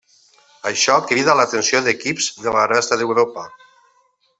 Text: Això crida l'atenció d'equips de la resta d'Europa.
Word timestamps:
Això 0.69 0.95
crida 1.11 1.37
l'atenció 1.41 1.83
d'equips 1.89 2.33
de 2.47 2.57
la 2.59 2.67
resta 2.75 3.03
d'Europa. 3.03 3.49